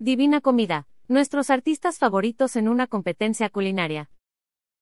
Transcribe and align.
Divina 0.00 0.40
Comida, 0.40 0.88
nuestros 1.06 1.50
artistas 1.50 1.98
favoritos 1.98 2.56
en 2.56 2.66
una 2.66 2.88
competencia 2.88 3.48
culinaria. 3.48 4.10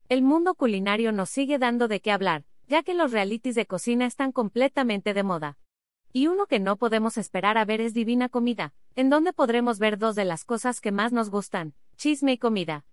El 0.09 0.23
mundo 0.23 0.54
culinario 0.54 1.12
nos 1.12 1.28
sigue 1.28 1.59
dando 1.59 1.87
de 1.87 2.00
qué 2.00 2.12
hablar, 2.12 2.45
ya 2.66 2.82
que 2.82 2.95
los 2.95 3.12
realities 3.12 3.54
de 3.54 3.66
cocina 3.66 4.06
están 4.06 4.32
completamente 4.32 5.12
de 5.12 5.23
moda. 5.23 5.59
Y 6.14 6.28
uno 6.28 6.46
que 6.46 6.60
no 6.60 6.77
podemos 6.77 7.18
esperar 7.18 7.59
a 7.59 7.66
ver 7.66 7.82
es 7.82 7.92
Divina 7.92 8.30
Comida, 8.30 8.73
en 8.96 9.10
donde 9.10 9.34
podremos 9.34 9.78
ver 9.78 9.98
dos 9.98 10.14
de 10.14 10.24
las 10.24 10.46
cosas 10.46 10.80
que 10.80 10.92
más 10.92 11.12
nos 11.12 11.29
gustan, 11.29 11.74
chisme 11.96 12.32
y 12.32 12.38
comida. 12.38 12.87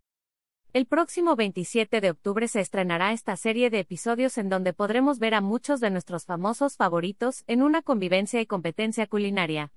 El 0.73 0.88
próximo 0.88 1.38
27 1.38 2.02
de 2.02 2.11
octubre 2.11 2.49
se 2.49 2.59
estrenará 2.59 3.13
esta 3.13 3.38
serie 3.38 3.70
de 3.70 3.80
episodios 3.80 4.38
en 4.38 4.49
donde 4.49 4.73
podremos 4.73 5.20
ver 5.20 5.36
a 5.36 5.41
muchos 5.41 5.80
de 5.80 5.89
nuestros 5.89 6.25
famosos 6.25 6.75
favoritos 6.75 7.45
en 7.47 7.61
una 7.61 7.81
convivencia 7.81 8.41
y 8.41 8.45
competencia 8.45 9.08
culinaria. 9.08 9.72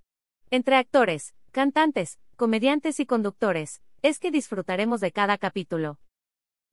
Entre 0.50 0.74
actores, 0.74 1.34
cantantes, 1.52 2.18
comediantes 2.42 2.98
y 2.98 3.06
conductores, 3.06 3.84
es 4.02 4.18
que 4.18 4.32
disfrutaremos 4.32 5.00
de 5.00 5.12
cada 5.12 5.38
capítulo. 5.38 6.00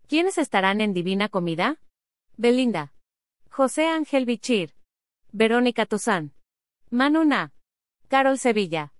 ¿Quiénes 0.08 0.40
estarán 0.40 0.82
en 0.82 0.96
Divina 0.96 1.30
Comida? 1.30 1.80
Belinda. 2.38 2.96
José 3.52 3.86
Ángel 3.86 4.26
Bichir. 4.26 4.74
Verónica 5.32 5.86
Tuzán. 5.86 6.34
Manu 6.90 7.24
Na. 7.24 7.54
Carol 8.08 8.40
Sevilla. 8.40 8.96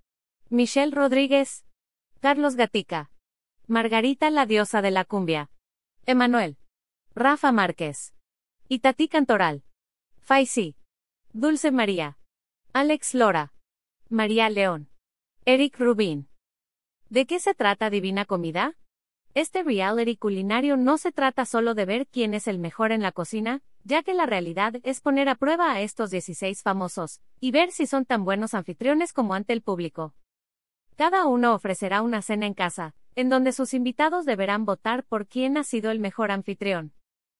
Michelle 0.48 0.92
Rodríguez. 0.92 1.66
Carlos 2.20 2.54
Gatica. 2.54 3.10
Margarita 3.66 4.30
la 4.30 4.46
diosa 4.46 4.80
de 4.80 4.92
la 4.92 5.04
cumbia. 5.04 5.50
Emanuel. 6.06 6.56
Rafa 7.16 7.50
Márquez. 7.50 8.14
Itatí 8.68 9.08
Cantoral. 9.08 9.64
Faisy. 10.20 10.76
Dulce 11.32 11.72
María. 11.72 12.16
Alex 12.72 13.14
Lora. 13.16 13.54
María 14.08 14.48
León. 14.50 14.88
Eric 15.44 15.76
Rubin. 15.80 16.29
¿De 17.10 17.26
qué 17.26 17.40
se 17.40 17.54
trata 17.54 17.90
Divina 17.90 18.24
Comida? 18.24 18.76
Este 19.34 19.64
reality 19.64 20.16
culinario 20.16 20.76
no 20.76 20.96
se 20.96 21.10
trata 21.10 21.44
solo 21.44 21.74
de 21.74 21.84
ver 21.84 22.06
quién 22.06 22.34
es 22.34 22.46
el 22.46 22.60
mejor 22.60 22.92
en 22.92 23.02
la 23.02 23.10
cocina, 23.10 23.62
ya 23.82 24.04
que 24.04 24.14
la 24.14 24.26
realidad 24.26 24.74
es 24.84 25.00
poner 25.00 25.28
a 25.28 25.34
prueba 25.34 25.72
a 25.72 25.80
estos 25.80 26.12
16 26.12 26.62
famosos, 26.62 27.20
y 27.40 27.50
ver 27.50 27.72
si 27.72 27.88
son 27.88 28.04
tan 28.04 28.24
buenos 28.24 28.54
anfitriones 28.54 29.12
como 29.12 29.34
ante 29.34 29.52
el 29.52 29.60
público. 29.60 30.14
Cada 30.94 31.26
uno 31.26 31.52
ofrecerá 31.52 32.02
una 32.02 32.22
cena 32.22 32.46
en 32.46 32.54
casa, 32.54 32.94
en 33.16 33.28
donde 33.28 33.50
sus 33.50 33.74
invitados 33.74 34.24
deberán 34.24 34.64
votar 34.64 35.02
por 35.02 35.26
quién 35.26 35.56
ha 35.56 35.64
sido 35.64 35.90
el 35.90 35.98
mejor 35.98 36.30
anfitrión. 36.30 36.92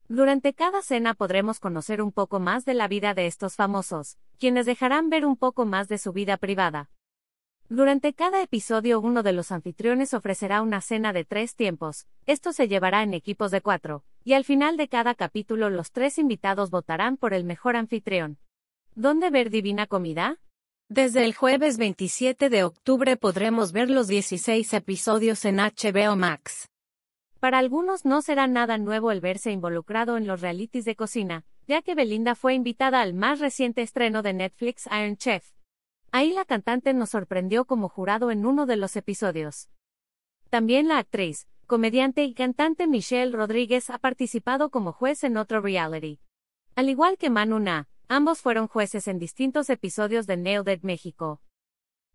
Durante 0.08 0.52
cada 0.52 0.82
cena 0.82 1.14
podremos 1.14 1.60
conocer 1.60 2.02
un 2.02 2.10
poco 2.10 2.41
más 2.41 2.64
de 2.64 2.74
la 2.74 2.88
vida 2.88 3.14
de 3.14 3.28
estos 3.28 3.54
famosos, 3.54 4.18
quienes 4.36 4.66
dejarán 4.66 5.10
ver 5.10 5.24
un 5.24 5.36
poco 5.36 5.64
más 5.64 5.86
de 5.86 5.98
su 5.98 6.12
vida 6.12 6.38
privada. 6.38 6.91
Durante 7.72 8.14
cada 8.14 8.42
episodio 8.42 8.98
uno 8.98 9.22
de 9.22 9.32
los 9.32 9.52
anfitriones 9.52 10.12
ofrecerá 10.12 10.60
una 10.60 10.80
cena 10.80 11.12
de 11.12 11.24
tres 11.24 11.54
tiempos, 11.54 12.08
esto 12.26 12.52
se 12.52 12.66
llevará 12.66 13.04
en 13.04 13.14
equipos 13.14 13.52
de 13.52 13.60
cuatro, 13.60 14.02
y 14.24 14.32
al 14.32 14.42
final 14.42 14.76
de 14.76 14.88
cada 14.88 15.14
capítulo 15.14 15.70
los 15.70 15.92
tres 15.92 16.18
invitados 16.18 16.72
votarán 16.72 17.16
por 17.16 17.32
el 17.32 17.44
mejor 17.44 17.76
anfitrión. 17.76 18.38
¿Dónde 18.97 19.30
ver 19.30 19.50
Divina 19.50 19.86
Comida? 19.86 20.41
Desde 20.88 21.25
el 21.25 21.32
jueves 21.32 21.78
27 21.78 22.50
de 22.50 22.64
octubre 22.64 23.16
podremos 23.16 23.70
ver 23.70 23.88
los 23.88 24.09
16 24.09 24.75
episodios 24.75 25.44
en 25.44 25.59
HBO 25.59 26.16
Max. 26.16 26.69
Para 27.38 27.59
algunos 27.59 28.04
no 28.04 28.20
será 28.20 28.48
nada 28.48 28.78
nuevo 28.78 29.12
el 29.12 29.20
verse 29.20 29.53
involucrado 29.53 30.16
en 30.16 30.26
los 30.26 30.41
realities 30.41 30.84
de 30.84 30.97
cocina, 30.97 31.44
ya 31.69 31.82
que 31.82 31.94
Belinda 31.94 32.34
fue 32.34 32.54
invitada 32.54 33.00
al 33.00 33.14
más 33.14 33.38
reciente 33.38 33.82
estreno 33.82 34.22
de 34.22 34.32
Netflix 34.32 34.86
Iron 34.86 35.16
Chef. 35.16 35.53
Ahí 36.12 36.32
la 36.32 36.44
cantante 36.44 36.94
nos 36.94 37.10
sorprendió 37.10 37.65
como 37.65 37.88
jurado 37.88 38.31
en 38.31 38.47
uno 38.47 38.66
de 38.66 38.76
los 38.76 38.97
episodios. 38.97 39.69
También 40.48 40.88
la 40.88 40.98
actriz, 40.98 41.48
comediante 41.66 42.25
y 42.25 42.34
cantante 42.34 42.87
Michelle 42.87 43.37
Rodríguez 43.37 43.91
ha 43.91 43.98
participado 43.98 44.71
como 44.71 44.93
juez 44.93 45.22
en 45.25 45.37
otro 45.37 45.60
reality. 45.60 46.21
Al 46.75 46.88
igual 46.88 47.16
que 47.16 47.31
Manu 47.31 47.60
Na, 47.60 47.88
Ambos 48.12 48.41
fueron 48.41 48.66
jueces 48.66 49.06
en 49.06 49.21
distintos 49.21 49.71
episodios 49.71 50.26
de 50.26 50.37
Nailed 50.37 50.66
It 50.66 50.82
México. 50.82 51.41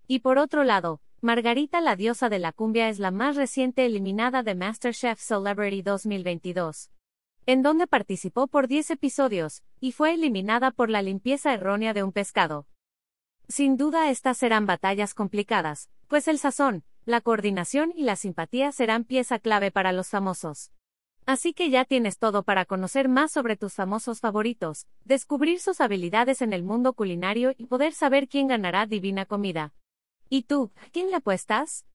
Y 0.08 0.20
por 0.20 0.38
otro 0.40 0.66
lado, 0.66 1.00
Margarita 1.22 1.80
la 1.80 1.96
diosa 1.96 2.28
de 2.28 2.38
la 2.38 2.52
cumbia 2.52 2.90
es 2.90 3.00
la 3.00 3.12
más 3.12 3.38
reciente 3.38 3.86
eliminada 3.86 4.44
de 4.44 4.56
MasterChef 4.56 5.22
Celebrity 5.22 5.84
2022, 5.84 6.92
en 7.46 7.62
donde 7.62 7.88
participó 7.88 8.48
por 8.48 8.68
10 8.68 8.92
episodios, 8.92 9.64
y 9.80 9.94
fue 9.94 10.14
eliminada 10.14 10.72
por 10.72 10.90
la 10.90 11.02
limpieza 11.02 11.54
errónea 11.54 11.94
de 11.94 12.04
un 12.04 12.12
pescado. 12.12 12.68
Sin 13.48 13.78
duda 13.78 14.10
estas 14.10 14.38
serán 14.38 14.66
batallas 14.66 15.14
complicadas, 15.14 15.90
pues 16.08 16.28
el 16.28 16.40
sazón, 16.40 16.84
la 17.06 17.22
coordinación 17.22 17.94
y 17.96 18.04
la 18.04 18.16
simpatía 18.16 18.72
serán 18.72 19.04
pieza 19.04 19.38
clave 19.38 19.70
para 19.70 19.92
los 19.92 20.10
famosos. 20.10 20.72
Así 21.28 21.54
que 21.54 21.70
ya 21.70 21.86
tienes 21.86 22.18
todo 22.18 22.44
para 22.44 22.66
conocer 22.66 23.08
más 23.08 23.32
sobre 23.32 23.56
tus 23.56 23.74
famosos 23.74 24.20
favoritos, 24.20 24.88
descubrir 25.04 25.60
sus 25.60 25.82
habilidades 25.82 26.42
en 26.42 26.54
el 26.54 26.64
mundo 26.64 26.94
culinario 26.94 27.54
y 27.58 27.66
poder 27.66 27.94
saber 27.94 28.28
quién 28.28 28.48
ganará 28.48 28.86
Divina 28.86 29.26
Comida. 29.26 29.74
¿Y 30.30 30.44
tú, 30.44 30.72
quién 30.92 31.10
le 31.10 31.18
apuestas? 31.18 31.86